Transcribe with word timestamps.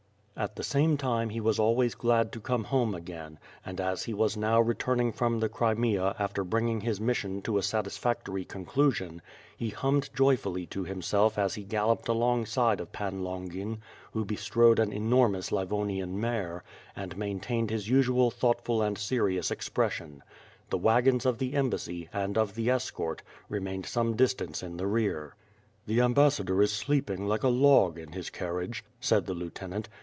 At 0.37 0.55
the 0.55 0.63
same 0.63 0.97
time 0.97 1.29
he 1.29 1.39
was 1.39 1.59
always 1.59 1.93
glad 1.93 2.31
to 2.31 2.39
come 2.39 2.63
home 2.63 2.95
again, 2.95 3.37
and 3.63 3.79
as 3.79 4.05
he 4.05 4.13
was 4.15 4.35
now 4.35 4.59
returning 4.59 5.11
from 5.11 5.39
the 5.39 5.47
Crimea 5.49 6.15
after 6.17 6.43
bringing 6.43 6.81
his 6.81 6.99
mission 6.99 7.43
to 7.43 7.59
a 7.59 7.61
satisfactory 7.61 8.43
conclusion, 8.43 9.21
he 9.55 9.69
hummed 9.69 10.09
joyfully 10.15 10.65
to 10.67 10.83
himself 10.83 11.37
as 11.37 11.53
he 11.53 11.63
galloped 11.63 12.07
alongside 12.07 12.79
of 12.81 12.91
Pan 12.91 13.23
Longin, 13.23 13.81
who 14.13 14.25
be 14.25 14.35
strode 14.35 14.79
an 14.79 14.91
enormous 14.91 15.51
Livonian 15.51 16.19
mare, 16.19 16.63
and 16.95 17.15
maintained 17.17 17.69
his 17.69 17.87
usual 17.87 18.31
thoughtful 18.31 18.81
and 18.81 18.97
serious 18.97 19.51
expression. 19.51 20.23
The 20.71 20.79
wagons 20.79 21.23
of 21.27 21.37
the 21.37 21.53
em 21.53 21.69
bassy, 21.69 22.09
and 22.11 22.35
of 22.35 22.55
the 22.55 22.67
escort, 22.71 23.21
remained 23.47 23.85
some 23.85 24.15
distance 24.15 24.63
in 24.63 24.77
the 24.77 24.87
rear. 24.87 25.35
"The 25.85 26.01
ambassador 26.01 26.63
is 26.63 26.73
sleeping 26.73 27.27
like 27.27 27.43
a 27.43 27.47
log 27.47 27.99
in 27.99 28.13
his 28.13 28.31
carriage," 28.31 28.83
said 28.99 29.27
the 29.27 29.35
lieutenant. 29.35 29.87